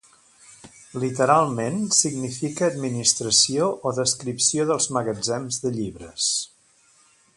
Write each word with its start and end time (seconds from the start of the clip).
Literalment 1.01 1.75
significa 1.97 2.69
administració 2.75 3.67
o 3.91 3.93
descripció 3.99 4.67
dels 4.71 4.89
magatzems 4.99 5.63
de 5.67 5.75
llibres. 5.77 6.33